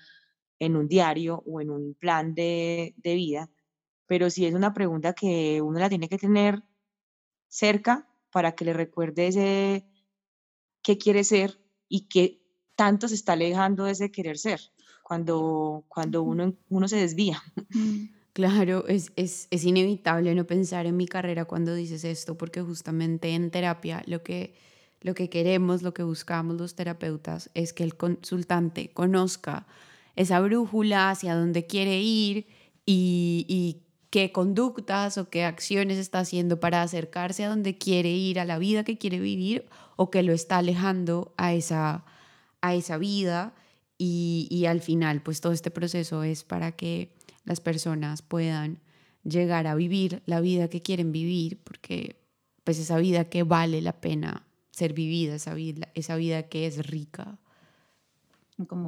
[0.58, 3.52] en un diario o en un plan de, de vida,
[4.08, 6.64] pero sí es una pregunta que uno la tiene que tener
[7.48, 9.86] cerca para que le recuerde ese
[10.82, 12.42] qué quiere ser y qué
[12.76, 14.62] tanto se está alejando de ese querer ser
[15.04, 17.42] cuando, cuando uno, uno se desvía.
[17.70, 22.62] Mm, claro, es, es, es, inevitable no pensar en mi carrera cuando dices esto, porque
[22.62, 24.56] justamente en terapia lo que,
[25.02, 29.66] lo que queremos, lo que buscamos los terapeutas es que el consultante conozca
[30.16, 32.48] esa brújula hacia dónde quiere ir
[32.86, 38.40] y, y qué conductas o qué acciones está haciendo para acercarse a donde quiere ir,
[38.40, 39.66] a la vida que quiere vivir
[39.96, 42.06] o que lo está alejando a esa,
[42.62, 43.54] a esa vida.
[43.98, 47.12] Y, y al final, pues todo este proceso es para que
[47.44, 48.80] las personas puedan
[49.24, 52.22] llegar a vivir la vida que quieren vivir, porque
[52.64, 56.86] pues esa vida que vale la pena ser vivida, esa vida, esa vida que es
[56.86, 57.40] rica.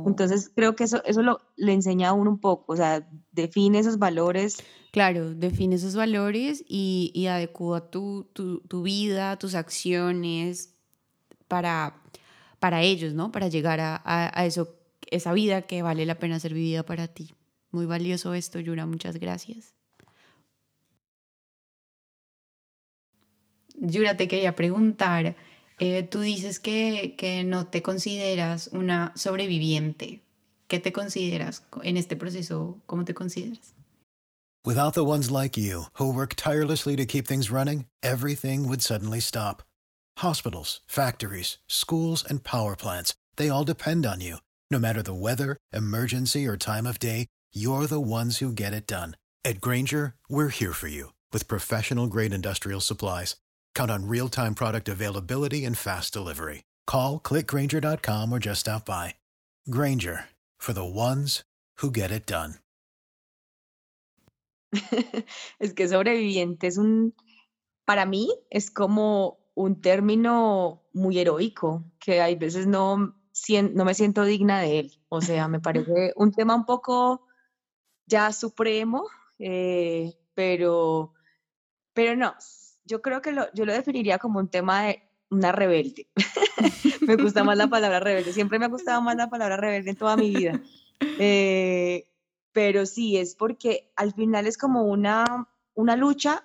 [0.06, 3.80] Entonces creo que eso, eso lo, le enseña a uno un poco, o sea, define
[3.80, 10.74] esos valores Claro, define esos valores y, y adecua tu, tu, tu, vida, tus acciones
[11.48, 12.02] para,
[12.60, 13.32] para ellos, ¿no?
[13.32, 14.80] Para llegar a, a, eso,
[15.12, 17.36] esa vida que vale la pena ser vivida para ti.
[17.70, 19.76] Muy valioso esto, Yura, muchas gracias.
[23.76, 25.36] Yura, te quería preguntar,
[25.80, 30.22] eh, tú dices que, que no te consideras una sobreviviente.
[30.68, 32.78] ¿Qué te consideras en este proceso?
[32.86, 33.74] ¿Cómo te consideras?
[34.66, 39.22] Without the ones like you, who work tirelessly to keep things running, everything would suddenly
[39.22, 39.64] stop.
[40.18, 44.38] Hospitals, factories, schools, and power plants, they all depend on you.
[44.70, 48.86] No matter the weather, emergency, or time of day, you're the ones who get it
[48.86, 49.16] done.
[49.46, 53.38] At Granger, we're here for you with professional grade industrial supplies.
[53.74, 56.64] Count on real time product availability and fast delivery.
[56.86, 59.16] Call clickgranger.com or just stop by.
[59.70, 60.26] Granger
[60.60, 61.44] for the ones
[61.80, 62.56] who get it done.
[65.60, 67.16] es que sobreviviente es un,
[67.86, 74.24] para mí es como un término muy heroico, que hay veces no, no me siento
[74.24, 75.02] digna de él.
[75.10, 77.26] O sea, me parece un tema un poco
[78.06, 79.06] ya supremo,
[79.38, 81.14] eh, pero,
[81.94, 82.36] pero no,
[82.90, 86.10] yo creo que lo, yo lo definiría como un tema de una rebelde.
[87.08, 89.96] me gusta más la palabra rebelde, siempre me ha gustado más la palabra rebelde en
[89.96, 90.60] toda mi vida.
[91.00, 92.10] Eh,
[92.52, 96.44] pero sí, es porque al final es como una, una lucha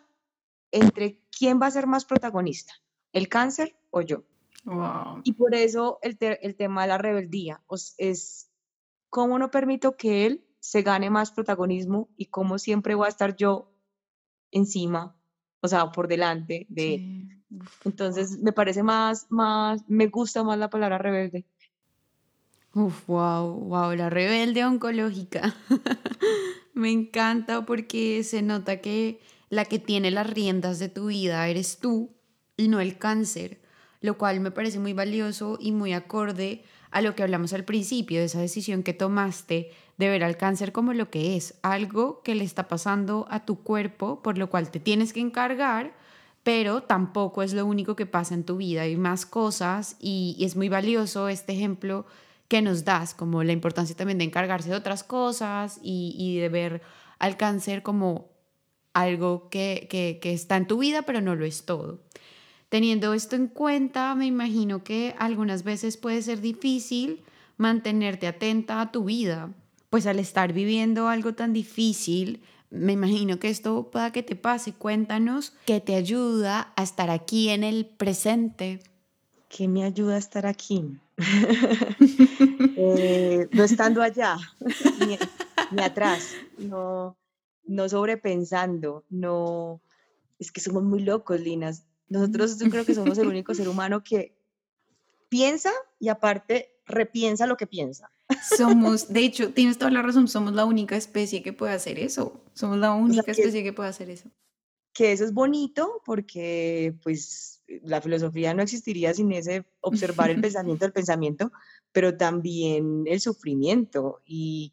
[0.70, 2.74] entre quién va a ser más protagonista,
[3.12, 4.22] el cáncer o yo.
[5.24, 7.62] Y por eso el, el tema de la rebeldía
[7.98, 8.50] es
[9.10, 13.36] cómo no permito que él se gane más protagonismo y cómo siempre voy a estar
[13.36, 13.70] yo
[14.50, 15.16] encima,
[15.64, 17.42] o sea, por delante de él.
[17.86, 21.46] Entonces, me parece más, más, me gusta más la palabra rebelde.
[22.74, 25.54] Uf, wow, wow, la rebelde oncológica.
[26.74, 31.78] me encanta porque se nota que la que tiene las riendas de tu vida eres
[31.78, 32.12] tú
[32.58, 33.62] y no el cáncer,
[34.02, 38.18] lo cual me parece muy valioso y muy acorde a lo que hablamos al principio,
[38.18, 42.34] de esa decisión que tomaste de ver al cáncer como lo que es, algo que
[42.34, 45.92] le está pasando a tu cuerpo, por lo cual te tienes que encargar,
[46.42, 50.56] pero tampoco es lo único que pasa en tu vida, hay más cosas y, es
[50.56, 52.06] muy valioso este ejemplo
[52.48, 56.82] que nos das, como la importancia también de encargarse de otras cosas y, de ver
[57.18, 58.28] al cáncer como
[58.92, 62.00] algo que, está en tu vida, pero no lo es todo.
[62.68, 67.24] Teniendo esto en cuenta, me imagino que algunas veces puede ser difícil
[67.56, 69.50] mantenerte atenta a tu vida,
[69.94, 74.72] pues al estar viviendo algo tan difícil, me imagino que esto pueda que te pase.
[74.72, 78.82] Cuéntanos qué te ayuda a estar aquí en el presente.
[79.48, 80.98] ¿Qué me ayuda a estar aquí?
[82.76, 84.36] Eh, no estando allá,
[85.70, 87.16] ni, atrás, no,
[87.64, 89.80] no sobrepensando, no...
[90.40, 91.84] Es que somos muy locos, Linas.
[92.08, 94.36] Nosotros yo creo que somos el único ser humano que
[95.28, 98.10] piensa y aparte repiensa lo que piensa.
[98.56, 102.44] Somos, de hecho, tienes toda la razón, somos la única especie que puede hacer eso.
[102.54, 104.30] Somos la única especie que, puede hacer eso.
[104.92, 110.84] Que eso es bonito porque pues la filosofía no existiría sin ese observar el pensamiento
[110.84, 111.52] del pensamiento,
[111.92, 114.72] pero también el sufrimiento y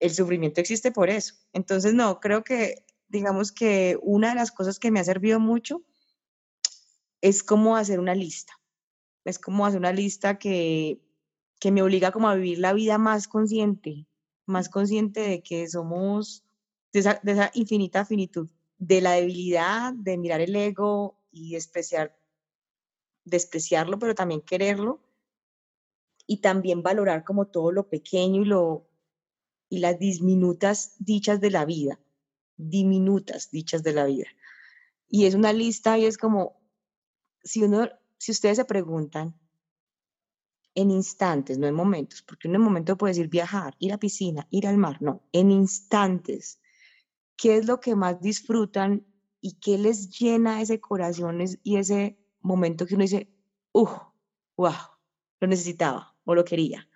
[0.00, 1.34] el sufrimiento existe por eso.
[1.52, 5.82] Entonces, no, creo que digamos que una de las cosas que me ha servido mucho
[7.20, 8.52] es como hacer una lista.
[9.24, 11.00] Es como hacer una lista que,
[11.62, 14.08] que me obliga como a vivir la vida más consciente,
[14.46, 16.44] más consciente de que somos
[16.92, 18.48] de esa, infinita finitud,
[18.78, 22.18] de la debilidad, de mirar el ego y despreciar,
[23.24, 24.98] despreciarlo, pero también quererlo
[26.26, 28.88] y también valorar como todo lo pequeño y lo
[29.68, 32.00] y las diminutas dichas de la vida,
[32.56, 34.26] diminutas dichas de la vida.
[35.08, 36.60] Y es una lista y es como
[37.44, 39.40] si uno si ustedes se preguntan
[40.74, 44.46] en instantes, no en momentos, porque en un momento puede decir viajar, ir a piscina,
[44.50, 46.60] ir al mar, no, en instantes.
[47.36, 49.04] ¿Qué es lo que más disfrutan
[49.40, 53.28] y qué les llena ese corazón y ese momento que uno dice,
[53.72, 53.88] uh,
[54.56, 54.72] wow,
[55.40, 56.88] lo necesitaba o lo quería?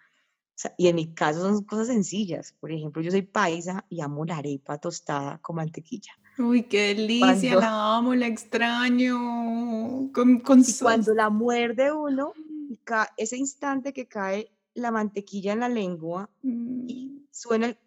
[0.78, 2.54] y en mi caso son cosas sencillas.
[2.58, 6.12] Por ejemplo, yo soy paisa y amo la arepa tostada con mantequilla.
[6.38, 10.10] Uy, qué delicia, la amo, la extraño.
[10.12, 12.32] Con, y cuando la muerde uno,
[13.16, 17.28] ese instante que cae la mantequilla en la lengua y mm.
[17.30, 17.78] suena el...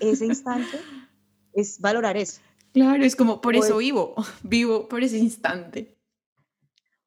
[0.00, 0.78] Ese instante
[1.52, 2.40] es valorar eso.
[2.72, 5.98] Claro, es como por eso vivo, vivo por ese instante.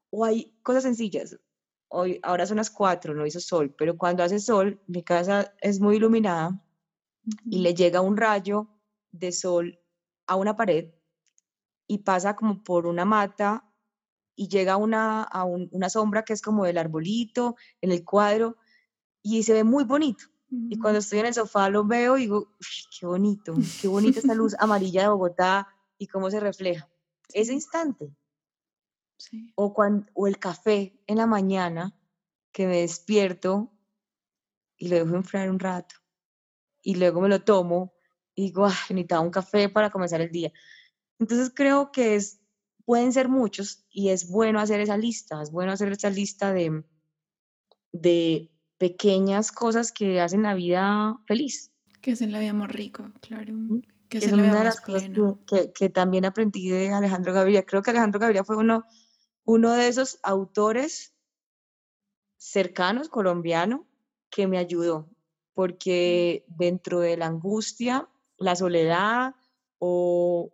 [0.10, 1.40] O hay cosas sencillas.
[1.88, 5.80] Hoy, ahora son las cuatro, no hizo sol, pero cuando hace sol, mi casa es
[5.80, 6.64] muy iluminada
[7.46, 8.68] y le llega un rayo
[9.12, 9.80] de sol
[10.28, 10.92] a una pared
[11.88, 13.72] y pasa como por una mata
[14.36, 18.58] y llega una, a una sombra que es como del arbolito en el cuadro
[19.22, 20.26] y se ve muy bonito.
[20.70, 22.52] Y cuando estoy en el sofá lo veo y digo,
[23.00, 25.68] qué bonito, qué bonita esta luz amarilla de Bogotá
[25.98, 26.88] y cómo se refleja.
[27.34, 28.16] Ese instante.
[29.56, 31.98] O, cuando, o el café en la mañana
[32.52, 33.72] que me despierto
[34.78, 35.96] y lo dejo enfriar un rato
[36.84, 37.94] y luego me lo tomo
[38.36, 40.52] y digo, ah, necesitaba un café para comenzar el día.
[41.20, 42.42] Entonces creo que es,
[42.86, 46.84] pueden ser muchos y es bueno hacer esa lista, es bueno hacer esa lista de,
[47.92, 51.72] de pequeñas cosas que hacen la vida feliz.
[52.02, 53.54] Que hacen la vida más rico, claro.
[54.10, 55.10] Que, es una de las cosas
[55.48, 57.66] que, que, también aprendí de Alejandro Gaviria.
[57.66, 58.84] Creo que Alejandro Gaviria fue uno,
[59.46, 61.16] uno de esos autores
[62.38, 63.88] cercanos, colombiano,
[64.30, 65.10] que me ayudó,
[65.54, 69.36] porque dentro de la angustia la soledad
[69.80, 70.52] o,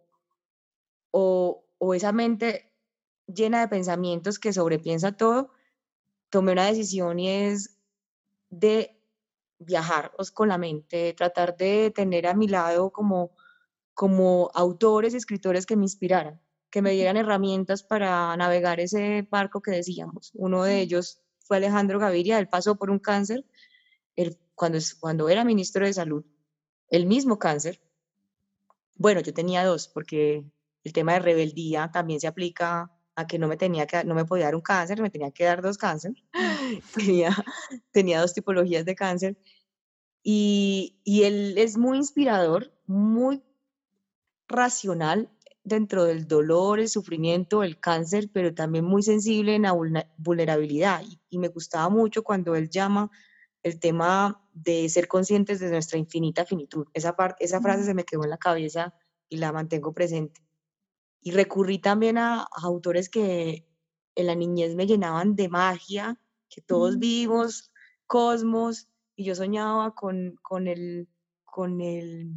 [1.11, 2.71] o, esa mente
[3.27, 5.51] llena de pensamientos que sobrepiensa todo,
[6.30, 7.77] tomé una decisión y es
[8.49, 8.99] de
[9.59, 13.32] viajar con la mente, tratar de tener a mi lado como,
[13.93, 19.71] como autores, escritores que me inspiraran, que me dieran herramientas para navegar ese barco que
[19.71, 20.32] decíamos.
[20.34, 23.45] Uno de ellos fue Alejandro Gaviria, él pasó por un cáncer,
[24.15, 26.25] él cuando, cuando era ministro de salud,
[26.89, 27.82] el mismo cáncer,
[28.95, 30.43] bueno, yo tenía dos, porque
[30.89, 34.25] el tema de rebeldía también se aplica a que no me, tenía que, no me
[34.25, 36.13] podía dar un cáncer, me tenía que dar dos cáncer.
[36.95, 37.35] tenía,
[37.91, 39.37] tenía dos tipologías de cáncer.
[40.23, 43.43] Y, y él es muy inspirador, muy
[44.47, 45.29] racional
[45.63, 49.75] dentro del dolor, el sufrimiento, el cáncer, pero también muy sensible en la
[50.17, 51.03] vulnerabilidad.
[51.29, 53.11] Y, me gustaba mucho cuando él llama
[53.61, 56.87] el tema de ser conscientes de nuestra infinita finitud.
[56.93, 58.95] Esa, parte, esa frase se me quedó en la cabeza
[59.29, 60.41] y la mantengo presente.
[61.22, 63.67] Y recurrí también a, autores que
[64.15, 67.72] en la niñez me llenaban de magia, que todos vivimos,
[68.07, 71.07] cosmos, y yo soñaba con, con, el,
[71.45, 72.34] con el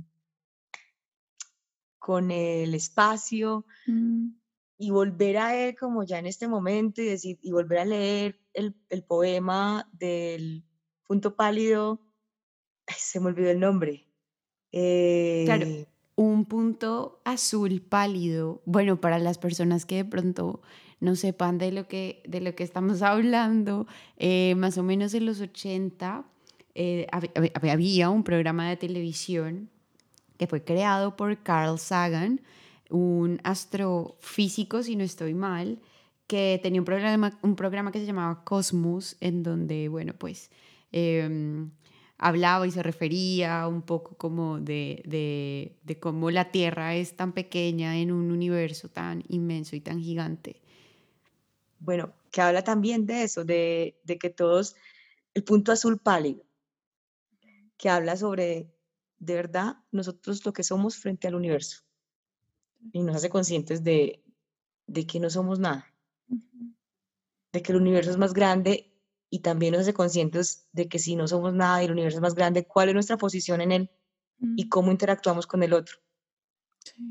[2.03, 4.31] con el espacio mm.
[4.77, 8.41] y volver a él como ya en este momento y, decir, y volver a leer
[8.55, 10.65] el, el poema del
[11.07, 12.01] punto pálido,
[12.89, 14.09] se me olvidó el nombre.
[14.73, 15.87] claro, eh,
[16.17, 18.63] un punto azul pálido.
[18.65, 20.61] Bueno, para las personas que de pronto
[21.01, 23.87] no sepan de lo que, de lo que estamos hablando,
[24.17, 26.25] eh, más o menos en los 80
[26.75, 27.07] eh,
[27.55, 29.69] había un programa de televisión
[30.39, 32.41] que fue creado por Carl Sagan,
[32.89, 35.81] un astrofísico, si no estoy mal,
[36.27, 40.51] que tenía un programa, un programa que se llamaba Cosmos, en donde, bueno, pues
[40.93, 41.71] em,
[42.23, 47.33] hablaba y se refería un poco como de, de, de, cómo la Tierra es tan
[47.33, 50.63] pequeña en un universo tan inmenso y tan gigante.
[51.81, 54.77] Bueno, que habla también de eso, de, de que todos,
[55.35, 56.45] el punto azul pálido,
[57.77, 58.71] que habla sobre
[59.19, 61.83] de verdad nosotros lo que somos frente al universo
[62.93, 64.23] y nos hace conscientes de,
[64.87, 65.93] de que no somos nada,
[67.53, 68.92] de que el universo es más grande
[69.33, 72.23] y también nos hace conscientes de que si no somos nada y el universo es
[72.23, 73.91] más grande, cuál es nuestra posición en él
[74.57, 75.97] y cómo interactuamos con el otro.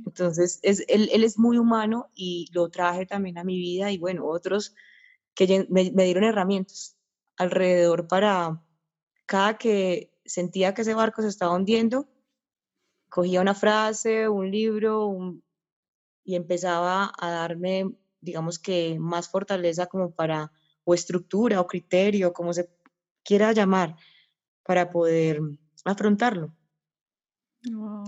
[0.06, 3.98] Entonces, es, él, él, es muy humano y lo traje también a mi vida y
[3.98, 4.76] bueno, otros
[5.34, 6.96] que me, me dieron herramientas
[7.38, 8.64] alrededor para
[9.26, 12.08] cada que sentía que ese barco se estaba hundiendo,
[13.10, 15.42] cogía una frase, un libro
[16.24, 20.52] y empezaba a darme, digamos que, más fortaleza como para,
[20.84, 22.70] o estructura o criterio, como se
[23.24, 23.96] quiera llamar,
[24.64, 25.42] para poder
[25.86, 26.54] afrontarlo.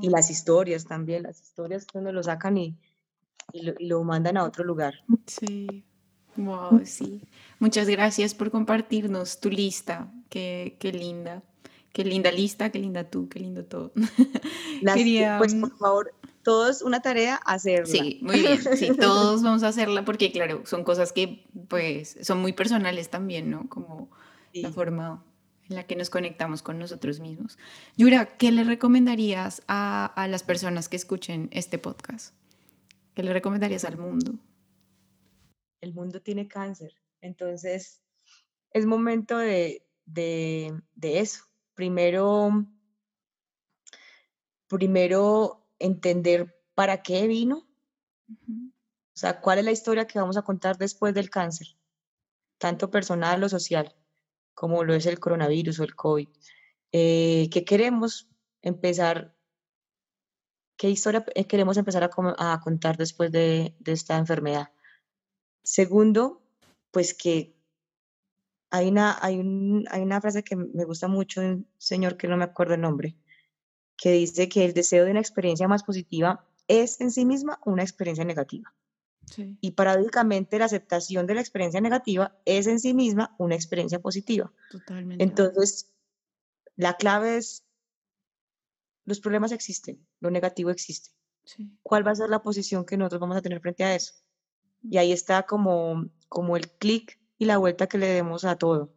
[0.02, 2.76] Y las historias también, las historias cuando lo sacan y,
[3.54, 4.96] lo, y, lo, mandan a otro lugar.
[5.28, 5.86] Sí,
[6.36, 7.22] wow, sí.
[7.60, 11.44] Muchas gracias por compartirnos tu lista, qué, qué linda.
[11.94, 13.94] Qué linda lista, qué linda tú, qué lindo todo.
[15.38, 16.14] Pues por favor,
[16.44, 17.86] todos una tarea hacerla.
[17.86, 18.62] Sí, muy bien.
[18.78, 23.50] Sí, todos vamos a hacerla porque, claro, son cosas que pues son muy personales también,
[23.50, 23.68] ¿no?
[23.70, 24.12] Como
[24.54, 25.24] la forma
[25.70, 27.58] en la que nos conectamos con nosotros mismos.
[27.98, 32.36] Yura, ¿qué le recomendarías a, a las personas que escuchen este podcast?
[33.16, 34.34] ¿Qué le recomendarías al mundo?
[35.82, 38.02] El mundo tiene cáncer, entonces
[38.72, 41.44] es momento de, de, de eso,
[41.76, 42.66] primero,
[44.68, 47.68] primero entender para qué vino,
[48.28, 51.68] o sea, cuál es la historia que vamos a contar después del cáncer,
[52.58, 53.96] tanto personal o social,
[54.54, 56.30] como lo es el coronavirus o el COVID.
[56.92, 58.30] Eh, ¿Qué queremos
[58.62, 59.36] empezar?
[60.78, 64.72] ¿Qué historia eh, queremos empezar a, contar después de, de esta enfermedad?
[65.64, 66.42] Segundo,
[66.92, 67.56] pues que
[68.74, 69.36] hay una, hay,
[69.92, 73.16] hay una frase que me gusta mucho un señor que no me acuerdo el nombre,
[74.04, 77.84] que dice que el deseo de una experiencia más positiva es en sí misma una
[77.84, 78.76] experiencia negativa.
[79.62, 84.52] Y paradójicamente la aceptación de la experiencia negativa es en sí misma una experiencia positiva.
[84.70, 85.24] Totalmente.
[85.24, 85.90] Entonces,
[86.76, 87.64] la clave es,
[89.06, 91.12] los problemas existen, lo negativo existe.
[91.82, 94.16] ¿Cuál va a ser la posición que nosotros vamos a tener frente a eso?
[94.82, 98.94] Y ahí está como, como el clic y la vuelta que le demos a todo.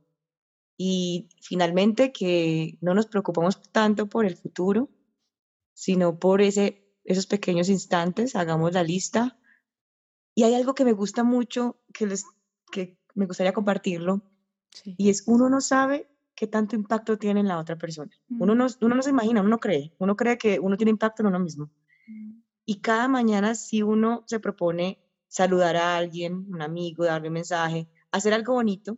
[0.76, 4.90] Y finalmente que no nos preocupamos tanto por el futuro,
[5.76, 9.38] sino por ese, esos pequeños instantes, hagamos la lista.
[10.34, 12.24] Y hay algo que me gusta mucho, que, les,
[12.72, 14.22] que me gustaría compartirlo,
[14.84, 18.10] y es uno no sabe qué tanto impacto tiene en la otra persona.
[18.30, 21.22] Uno, no, uno no se imagina, uno no cree, uno cree que uno tiene impacto
[21.22, 21.70] en uno mismo.
[22.64, 24.98] Y cada mañana si uno se propone
[25.28, 28.96] saludar a alguien, un amigo, darle un mensaje, hacer algo bonito,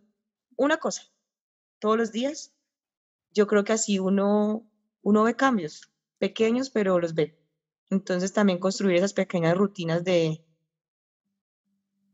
[0.55, 1.03] una cosa,
[1.79, 2.53] todos los días,
[3.33, 4.65] yo creo que así uno,
[5.01, 7.39] uno ve cambios, pequeños, pero los ve.
[7.89, 10.43] Entonces también construir esas pequeñas rutinas de,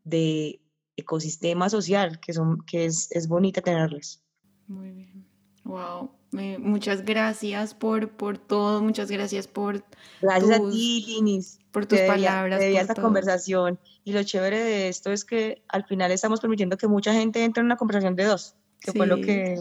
[0.03, 0.61] de
[0.95, 4.23] ecosistema social, que, son, que es, es bonita tenerlas.
[4.67, 5.27] Muy bien.
[5.65, 6.11] Wow.
[6.59, 9.83] muchas gracias por, por todo, muchas gracias por...
[10.21, 11.59] Gracias a ti, Linis.
[11.71, 12.59] Por tus palabras.
[12.59, 13.79] De esta conversación.
[14.03, 17.61] Y lo chévere de esto es que al final estamos permitiendo que mucha gente entre
[17.61, 19.59] en una conversación de dos, que fue lo que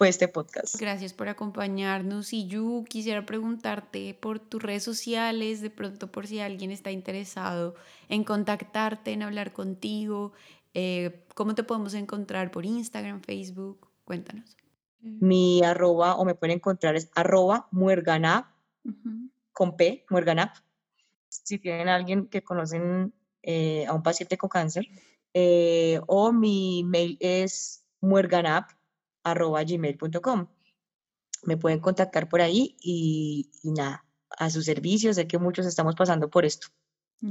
[0.00, 0.80] fue este podcast.
[0.80, 2.32] Gracias por acompañarnos.
[2.32, 7.74] Y yo quisiera preguntarte por tus redes sociales, de pronto por si alguien está interesado
[8.08, 10.32] en contactarte, en hablar contigo,
[10.72, 13.88] eh, ¿cómo te podemos encontrar por Instagram, Facebook?
[14.06, 14.56] Cuéntanos.
[15.00, 18.46] Mi arroba, o me pueden encontrar, es arroba muerganap,
[19.52, 20.56] con P, muerganap.
[21.28, 24.86] Si tienen alguien que conocen eh, a un paciente con cáncer,
[25.34, 28.70] eh, o mi mail es muerganap,
[29.24, 30.46] arroba gmail.com.
[31.42, 34.04] Me pueden contactar por ahí y, nada,
[34.38, 35.16] a sus servicios.
[35.16, 36.68] Sé que muchos estamos pasando por esto,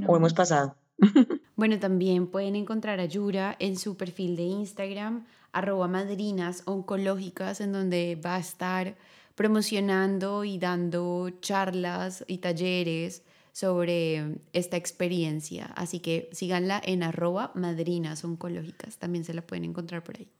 [0.06, 0.76] o hemos pasado.
[1.60, 7.72] Bueno, también pueden encontrar a Yura en su perfil de Instagram, arroba madrinas oncológicas, en
[7.72, 8.96] donde va a estar
[9.34, 15.66] promocionando y dando charlas y talleres sobre esta experiencia.
[15.76, 18.96] Así que síganla en arroba madrinas oncológicas.
[18.96, 20.32] También se la pueden encontrar por ahí.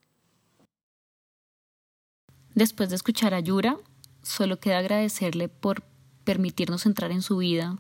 [2.55, 3.77] Después de escuchar a Yura,
[4.23, 5.83] solo queda agradecerle por
[6.25, 7.79] permitirnos entrar en su vida,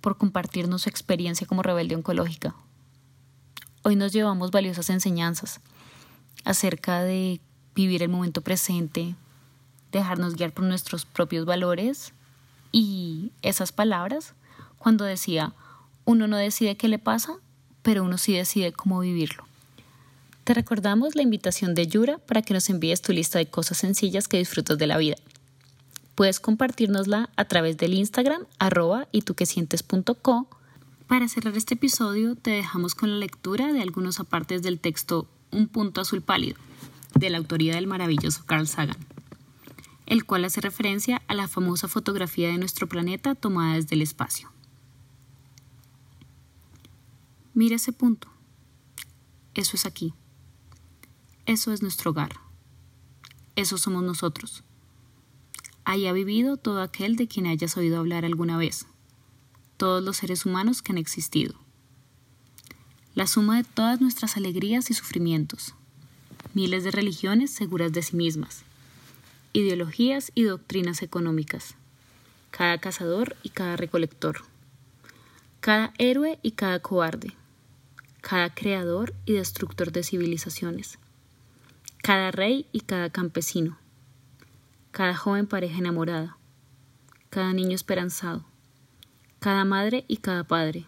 [0.00, 2.54] por compartirnos su experiencia como rebelde oncológica.
[3.82, 5.60] Hoy nos llevamos valiosas enseñanzas
[6.44, 7.40] acerca de
[7.74, 9.14] vivir el momento presente,
[9.92, 12.12] dejarnos guiar por nuestros propios valores
[12.72, 14.34] y esas palabras
[14.78, 15.54] cuando decía,
[16.04, 17.34] uno no decide qué le pasa,
[17.82, 19.49] pero uno sí decide cómo vivirlo.
[20.44, 24.26] Te recordamos la invitación de Yura para que nos envíes tu lista de cosas sencillas
[24.26, 25.16] que disfrutas de la vida.
[26.14, 29.34] Puedes compartirnosla a través del Instagram arroba y tú
[31.10, 35.66] para cerrar este episodio te dejamos con la lectura de algunos apartes del texto Un
[35.66, 36.56] punto azul pálido,
[37.16, 38.96] de la autoría del maravilloso Carl Sagan,
[40.06, 44.52] el cual hace referencia a la famosa fotografía de nuestro planeta tomada desde el espacio.
[47.54, 48.28] Mira ese punto.
[49.54, 50.14] Eso es aquí.
[51.46, 52.32] Eso es nuestro hogar.
[53.56, 54.64] Eso somos nosotros.
[55.84, 58.86] Ahí vivido todo aquel de quien hayas oído hablar alguna vez
[59.80, 61.54] todos los seres humanos que han existido.
[63.14, 65.74] La suma de todas nuestras alegrías y sufrimientos.
[66.52, 68.62] Miles de religiones seguras de sí mismas.
[69.54, 71.76] Ideologías y doctrinas económicas.
[72.50, 74.42] Cada cazador y cada recolector.
[75.60, 77.32] Cada héroe y cada cobarde.
[78.20, 80.98] Cada creador y destructor de civilizaciones.
[82.02, 83.78] Cada rey y cada campesino.
[84.90, 86.36] Cada joven pareja enamorada.
[87.30, 88.44] Cada niño esperanzado
[89.40, 90.84] cada madre y cada padre,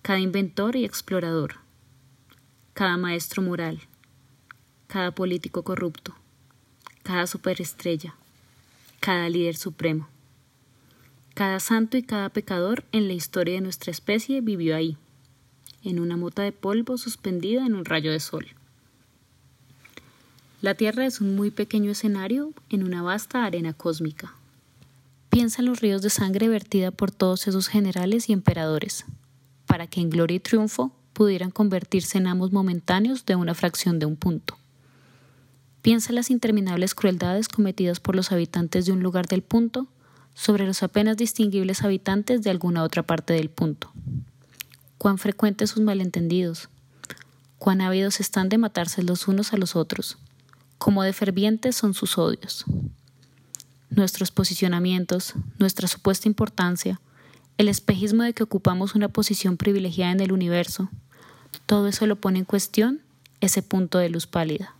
[0.00, 1.56] cada inventor y explorador,
[2.72, 3.82] cada maestro moral,
[4.86, 6.14] cada político corrupto,
[7.02, 8.14] cada superestrella,
[9.00, 10.08] cada líder supremo.
[11.34, 14.96] Cada santo y cada pecador en la historia de nuestra especie vivió ahí,
[15.82, 18.46] en una mota de polvo suspendida en un rayo de sol.
[20.62, 24.36] La Tierra es un muy pequeño escenario en una vasta arena cósmica.
[25.28, 29.04] Piensa en los ríos de sangre vertida por todos esos generales y emperadores,
[29.66, 34.06] para que en gloria y triunfo pudieran convertirse en amos momentáneos de una fracción de
[34.06, 34.56] un punto.
[35.82, 39.88] Piensa en las interminables crueldades cometidas por los habitantes de un lugar del punto
[40.32, 43.90] sobre los apenas distinguibles habitantes de alguna otra parte del punto.
[44.96, 46.68] Cuán frecuentes sus malentendidos,
[47.58, 50.18] cuán ávidos están de matarse los unos a los otros,
[50.82, 52.64] cómo de fervientes son sus odios
[53.88, 57.00] nuestros posicionamientos, nuestra supuesta importancia,
[57.58, 60.88] el espejismo de que ocupamos una posición privilegiada en el universo,
[61.66, 63.00] todo eso lo pone en cuestión
[63.40, 64.74] ese punto de luz pálida.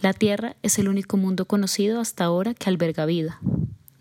[0.00, 3.40] La Tierra es el único mundo conocido hasta ahora que alberga vida.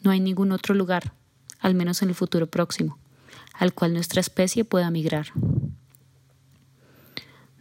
[0.04, 1.14] No hay ningún otro lugar,
[1.62, 2.98] al menos en el futuro próximo,
[3.54, 5.28] al cual nuestra especie pueda migrar.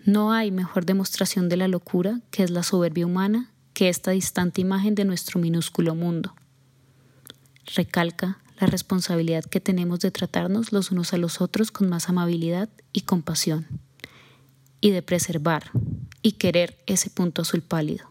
[0.04, 4.60] No hay mejor demostración de la locura que es la soberbia humana que esta distante
[4.60, 6.34] imagen de nuestro minúsculo mundo.
[7.74, 12.68] Recalca la responsabilidad que tenemos de tratarnos los unos a los otros con más amabilidad
[12.92, 13.66] y compasión,
[14.80, 15.70] y de preservar
[16.22, 18.06] y querer ese punto azul pálido,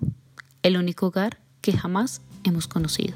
[0.63, 3.15] el único hogar que jamás hemos conocido.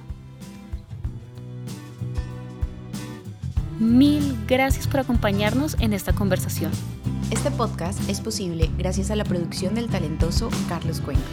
[3.80, 6.72] Mil gracias por acompañarnos en esta conversación.
[7.34, 11.24] Este podcast es posible gracias a la producción del talentoso Carlos Cuenca.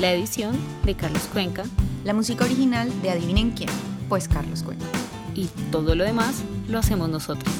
[0.00, 1.64] La edición de Carlos Cuenca.
[2.02, 3.68] La música original de Adivinen quién,
[4.08, 4.86] pues Carlos Cuenca.
[5.34, 7.54] Y todo lo demás lo hacemos nosotros.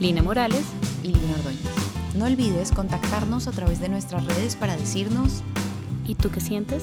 [0.00, 0.64] Lina Morales
[1.04, 1.60] y Lina Ordóñez.
[2.16, 5.42] No olvides contactarnos a través de nuestras redes para decirnos
[6.08, 6.82] ¿Y tú qué sientes?